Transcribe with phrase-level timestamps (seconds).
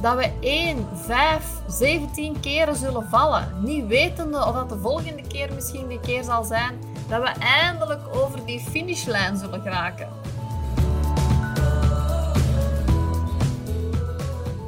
[0.00, 3.64] dat we 1, 5, 17 keren zullen vallen.
[3.64, 8.16] Niet wetende of dat de volgende keer misschien de keer zal zijn dat we eindelijk
[8.16, 10.08] over die finishlijn zullen geraken.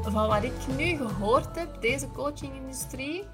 [0.02, 3.24] Van wat ik nu gehoord heb, deze coachingindustrie,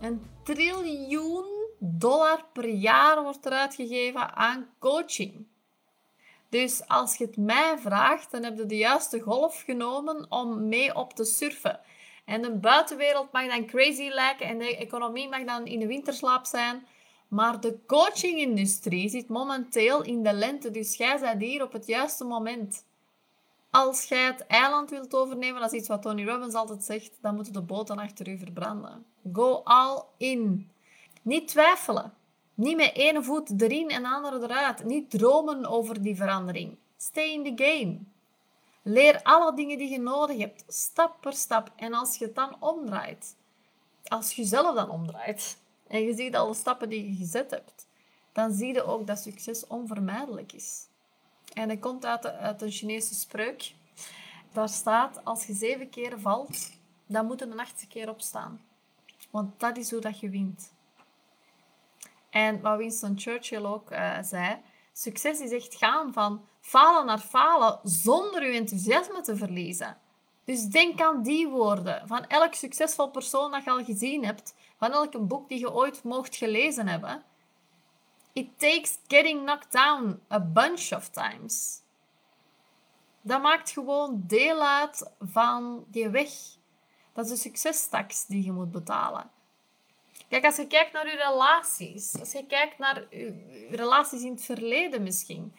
[0.00, 1.44] een triljoen
[1.78, 5.46] dollar per jaar wordt er uitgegeven aan coaching.
[6.52, 10.94] Dus als je het mij vraagt, dan heb je de juiste golf genomen om mee
[10.94, 11.80] op te surfen.
[12.24, 16.46] En de buitenwereld mag dan crazy lijken en de economie mag dan in de winterslaap
[16.46, 16.86] zijn.
[17.28, 22.24] Maar de coachingindustrie zit momenteel in de lente, dus jij bent hier op het juiste
[22.24, 22.84] moment.
[23.70, 27.34] Als jij het eiland wilt overnemen, dat is iets wat Tony Robbins altijd zegt, dan
[27.34, 29.04] moeten de boten achter u verbranden.
[29.32, 30.70] Go all in.
[31.22, 32.12] Niet twijfelen.
[32.62, 34.84] Niet met ene voet erin en de andere eruit.
[34.84, 36.76] Niet dromen over die verandering.
[36.96, 37.98] Stay in the game.
[38.82, 41.72] Leer alle dingen die je nodig hebt, stap per stap.
[41.76, 43.36] En als je het dan omdraait,
[44.08, 47.86] als je jezelf dan omdraait, en je ziet alle stappen die je gezet hebt,
[48.32, 50.86] dan zie je ook dat succes onvermijdelijk is.
[51.52, 53.74] En dat komt uit, een Chinese spreuk.
[54.52, 56.70] Daar staat, als je zeven keer valt,
[57.06, 58.60] dan moet je de achtste keer opstaan.
[59.30, 60.72] Want dat is hoe dat je wint.
[62.32, 64.60] En wat Winston Churchill ook uh, zei,
[64.92, 69.98] succes is echt gaan van falen naar falen zonder je enthousiasme te verliezen.
[70.44, 74.92] Dus denk aan die woorden van elk succesvol persoon dat je al gezien hebt, van
[74.92, 77.22] elk boek die je ooit mocht gelezen hebben.
[78.32, 81.80] It takes getting knocked down a bunch of times.
[83.20, 86.30] Dat maakt gewoon deel uit van die weg.
[87.12, 89.30] Dat is de succestaks die je moet betalen.
[90.32, 94.44] Kijk, als je kijkt naar je relaties, als je kijkt naar je relaties in het
[94.44, 95.54] verleden misschien,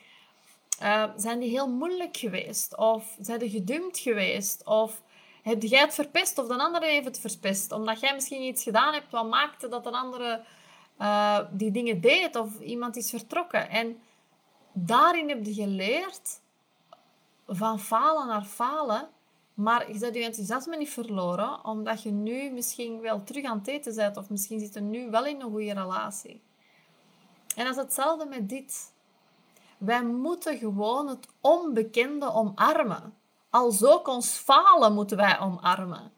[0.81, 2.77] uh, zijn die heel moeilijk geweest?
[2.77, 4.65] Of zijn die gedumpt geweest?
[4.65, 5.01] Of
[5.43, 7.71] heb jij het verpest of de andere heeft het verpest?
[7.71, 10.43] Omdat jij misschien iets gedaan hebt wat maakte dat een andere
[10.99, 13.69] uh, die dingen deed of iemand is vertrokken.
[13.69, 14.01] En
[14.73, 16.41] daarin heb je geleerd
[17.47, 19.09] van falen naar falen
[19.53, 23.67] maar je zet je enthousiasme niet verloren, omdat je nu misschien wel terug aan het
[23.67, 26.41] eten bent, of misschien zit je nu wel in een goede relatie.
[27.55, 28.93] En dat is hetzelfde met dit.
[29.77, 33.13] Wij moeten gewoon het onbekende omarmen.
[33.49, 36.11] Als ook ons falen moeten wij omarmen.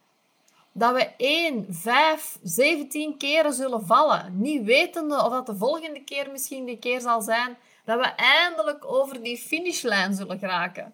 [0.71, 6.31] Dat we 1, 5, 17 keren zullen vallen, niet wetende of dat de volgende keer
[6.31, 10.93] misschien die keer zal zijn dat we eindelijk over die finishlijn zullen geraken.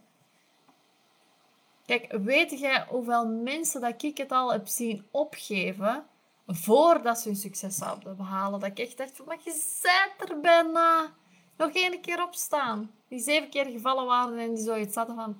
[1.91, 6.05] Kijk, weet jij hoeveel mensen dat ik het al heb zien opgeven
[6.47, 8.59] voordat ze hun succes zouden behalen?
[8.59, 11.13] Dat ik echt dacht je bent er bijna.
[11.57, 12.91] Nog één keer opstaan.
[13.07, 15.37] Die zeven keer gevallen waren en die zoiets hadden van,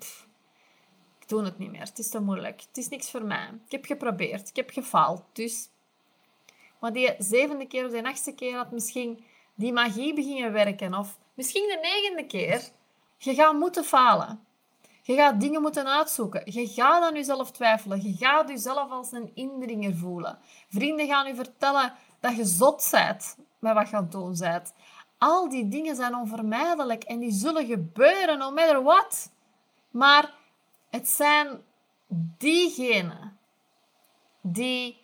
[1.20, 1.82] ik doe het niet meer.
[1.82, 2.62] Het is te moeilijk.
[2.62, 3.50] Het is niks voor mij.
[3.66, 4.50] Ik heb geprobeerd.
[4.50, 5.24] Ik heb gefaald.
[5.34, 5.70] Dus...
[6.80, 9.26] Maar die zevende keer of de achtste keer had misschien
[9.56, 10.94] die magie beginnen werken.
[10.94, 12.70] Of misschien de negende keer.
[13.18, 14.46] Je gaat moeten falen.
[15.02, 16.42] Je gaat dingen moeten uitzoeken.
[16.46, 18.02] Je gaat aan jezelf twijfelen.
[18.04, 20.40] Je gaat jezelf als een indringer voelen.
[20.70, 24.74] Vrienden gaan je vertellen dat je zot bent met wat je aan het doen bent.
[25.18, 29.32] Al die dingen zijn onvermijdelijk en die zullen gebeuren, no matter what.
[29.92, 30.34] Maar
[30.90, 31.62] het zijn
[32.38, 33.38] diegenen
[34.42, 35.02] die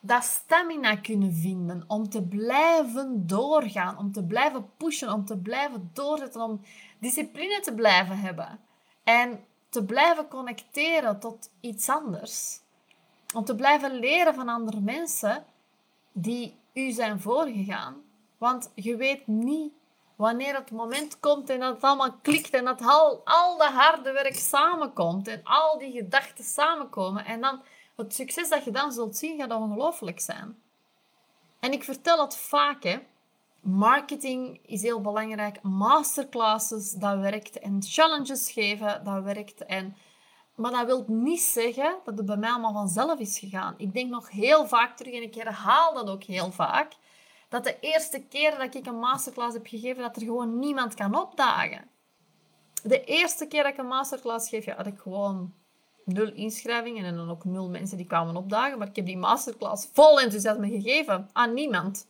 [0.00, 5.90] dat stamina kunnen vinden om te blijven doorgaan, om te blijven pushen, om te blijven
[5.92, 6.60] doorzetten, om
[6.98, 8.60] discipline te blijven hebben.
[9.04, 12.60] En te blijven connecteren tot iets anders.
[13.34, 15.44] Om te blijven leren van andere mensen
[16.12, 18.02] die u zijn voorgegaan.
[18.38, 19.72] Want je weet niet
[20.16, 24.12] wanneer het moment komt en dat het allemaal klikt en dat al, al de harde
[24.12, 27.24] werk samenkomt en al die gedachten samenkomen.
[27.24, 27.62] En dan
[27.96, 30.62] het succes dat je dan zult zien gaat ongelooflijk zijn.
[31.60, 32.98] En ik vertel het vaak, hè.
[33.64, 35.62] Marketing is heel belangrijk.
[35.62, 37.58] Masterclasses, dat werkt.
[37.58, 39.64] En challenges geven, dat werkt.
[39.64, 39.96] En,
[40.54, 43.74] maar dat wil niet zeggen dat het bij mij allemaal vanzelf is gegaan.
[43.76, 46.92] Ik denk nog heel vaak terug, en ik herhaal dat ook heel vaak,
[47.48, 51.20] dat de eerste keer dat ik een masterclass heb gegeven, dat er gewoon niemand kan
[51.20, 51.88] opdagen.
[52.82, 55.54] De eerste keer dat ik een masterclass geef, had ik gewoon
[56.04, 58.78] nul inschrijvingen en dan ook nul mensen die kwamen opdagen.
[58.78, 62.06] Maar ik heb die masterclass vol enthousiasme gegeven aan niemand.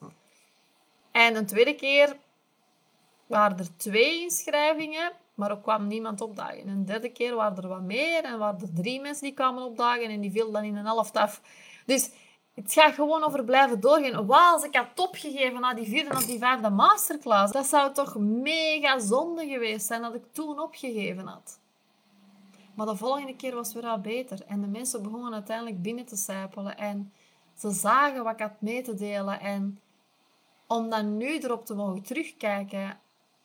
[1.14, 2.16] En een tweede keer
[3.26, 6.61] waren er twee inschrijvingen, maar er kwam niemand opdagen.
[6.61, 9.62] En een derde keer waren er wat meer en waren er drie mensen die kwamen
[9.62, 11.40] opdagen en die viel dan in een helft af.
[11.87, 12.11] Dus
[12.55, 14.26] het gaat gewoon over blijven doorgaan.
[14.26, 18.17] Wauw, als ik had opgegeven na die vierde of die vijfde masterclass, dat zou toch
[18.19, 21.58] mega zonde geweest zijn dat ik toen opgegeven had.
[22.75, 24.44] Maar de volgende keer was het weer al beter.
[24.46, 26.78] En de mensen begonnen uiteindelijk binnen te sijpelen.
[26.78, 27.12] En
[27.58, 29.40] ze zagen wat ik had mee te delen.
[29.40, 29.78] En
[30.66, 32.99] om dan nu erop te mogen terugkijken,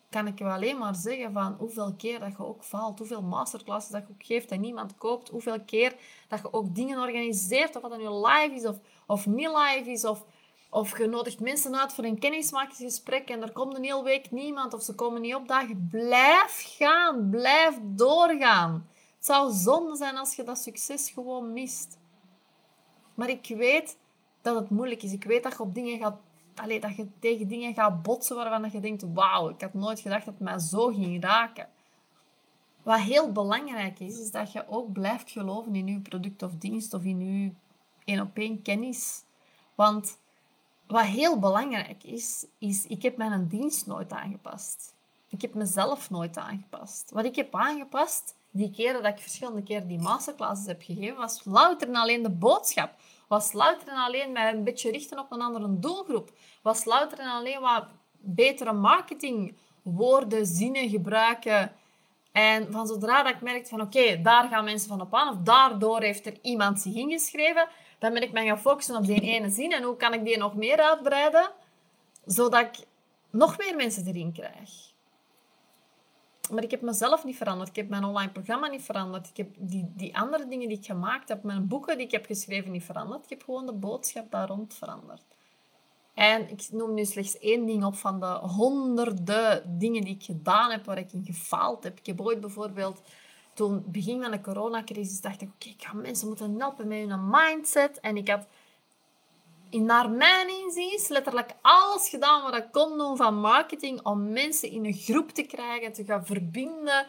[0.09, 3.91] kan ik je alleen maar zeggen van hoeveel keer dat je ook valt, hoeveel masterclasses
[3.91, 5.95] dat je ook geeft en niemand koopt, hoeveel keer
[6.27, 10.05] dat je ook dingen organiseert, of dat nu live is of, of niet live is,
[10.05, 10.25] of,
[10.69, 14.73] of je nodigt mensen uit voor een kennismakingsgesprek en er komt een hele week niemand
[14.73, 15.87] of ze komen niet opdagen.
[15.91, 18.87] Blijf gaan, blijf doorgaan.
[19.15, 21.97] Het zou zonde zijn als je dat succes gewoon mist.
[23.13, 23.97] Maar ik weet
[24.41, 25.11] dat het moeilijk is.
[25.11, 26.17] Ik weet dat je op dingen gaat
[26.59, 30.25] allee, dat je tegen dingen gaat botsen waarvan je denkt, wauw, ik had nooit gedacht
[30.25, 31.69] dat het mij zo ging raken.
[32.83, 36.93] Wat heel belangrijk is, is dat je ook blijft geloven in je product of dienst
[36.93, 37.51] of in je
[38.05, 39.23] één op één kennis.
[39.75, 40.17] Want
[40.87, 44.93] wat heel belangrijk is, is ik heb mijn dienst nooit aangepast.
[45.29, 47.11] Ik heb mezelf nooit aangepast.
[47.11, 51.41] Wat ik heb aangepast, die keren dat ik verschillende keren die masterclasses heb gegeven, was
[51.43, 52.93] louter en alleen de boodschap.
[53.29, 56.31] Was louter en alleen mij een beetje richten op een andere doelgroep.
[56.61, 61.71] Was louter en alleen wat betere marketing, woorden, zinnen gebruiken.
[62.31, 65.37] En van zodra dat ik merkte van oké, daar gaan mensen van op aan, of
[65.43, 67.67] daardoor heeft er iemand zich ingeschreven,
[67.99, 70.37] dan ben ik mij gaan focussen op die ene zin en hoe kan ik die
[70.37, 71.51] nog meer uitbreiden,
[72.25, 72.85] zodat ik
[73.29, 74.88] nog meer mensen erin krijg.
[76.49, 77.69] Maar ik heb mezelf niet veranderd.
[77.69, 79.29] Ik heb mijn online programma niet veranderd.
[79.29, 82.25] Ik heb die, die andere dingen die ik gemaakt heb, mijn boeken die ik heb
[82.25, 83.23] geschreven niet veranderd.
[83.23, 85.23] Ik heb gewoon de boodschap daar rond veranderd.
[86.13, 90.71] En ik noem nu slechts één ding op van de honderden dingen die ik gedaan
[90.71, 91.99] heb, waar ik in gefaald heb.
[91.99, 93.01] Ik heb ooit bijvoorbeeld,
[93.53, 97.29] toen begin van de coronacrisis, dacht ik, oké, ik ga mensen moeten helpen met hun
[97.29, 97.99] mindset.
[97.99, 98.47] En ik had
[99.69, 104.69] in naar mijn inziens letterlijk alles gedaan wat ik kon doen van marketing om mensen
[104.71, 107.07] in een groep te krijgen, te gaan verbinden.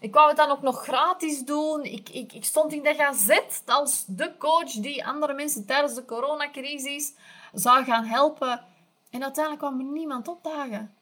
[0.00, 1.84] Ik wou het dan ook nog gratis doen.
[1.84, 6.04] Ik, ik, ik stond in de gazet als de coach die andere mensen tijdens de
[6.04, 7.14] coronacrisis
[7.52, 8.64] zou gaan helpen.
[9.10, 10.94] En uiteindelijk kwam er niemand opdagen.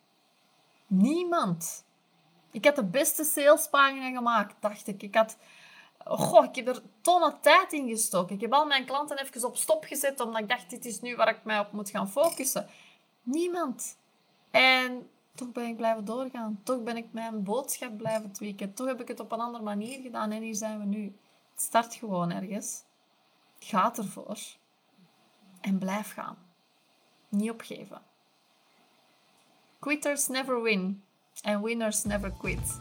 [0.87, 1.85] Niemand.
[2.51, 5.03] Ik had de beste salespagina gemaakt, dacht ik.
[5.03, 5.37] Ik had
[6.09, 8.35] Goh, ik heb er tonnen tijd in gestoken.
[8.35, 11.17] Ik heb al mijn klanten even op stop gezet, omdat ik dacht, dit is nu
[11.17, 12.69] waar ik mij op moet gaan focussen.
[13.23, 13.99] Niemand.
[14.51, 16.61] En toch ben ik blijven doorgaan.
[16.63, 18.75] Toch ben ik mijn boodschap blijven tweaken.
[18.75, 21.17] Toch heb ik het op een andere manier gedaan en hier zijn we nu.
[21.57, 22.83] Start gewoon ergens.
[23.59, 24.39] Ga ervoor.
[25.61, 26.39] En blijf gaan.
[27.29, 28.03] Niet opgeven.
[29.79, 31.03] Quitters never win.
[31.43, 32.81] And winners never quit.